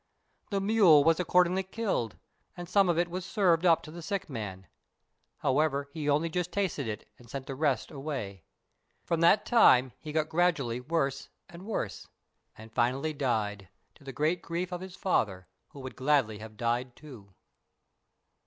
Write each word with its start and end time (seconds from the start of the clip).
The 0.49 0.59
mule 0.59 1.03
was 1.03 1.19
accordingly 1.19 1.61
killed, 1.61 2.17
and 2.57 2.67
some 2.67 2.89
of 2.89 2.97
it 2.97 3.07
was 3.07 3.23
served 3.23 3.67
up 3.67 3.83
to 3.83 3.91
the 3.91 4.01
sick 4.01 4.31
man; 4.31 4.65
however, 5.37 5.89
he 5.93 6.09
only 6.09 6.27
just 6.27 6.51
tasted 6.51 6.87
it 6.87 7.07
and 7.19 7.29
sent 7.29 7.45
the 7.45 7.53
rest 7.53 7.91
away. 7.91 8.41
From 9.03 9.21
that 9.21 9.45
time 9.45 9.91
he 9.99 10.11
got 10.11 10.27
gradually 10.27 10.79
worse 10.79 11.29
and 11.47 11.67
worse, 11.67 12.07
and 12.57 12.73
finally 12.73 13.13
died, 13.13 13.69
to 13.93 14.03
the 14.03 14.11
great 14.11 14.41
grief 14.41 14.71
of 14.71 14.81
his 14.81 14.95
father, 14.95 15.47
who 15.67 15.79
would 15.81 15.95
gladly 15.95 16.39
have 16.39 16.57
died 16.57 16.95
too. 16.95 17.35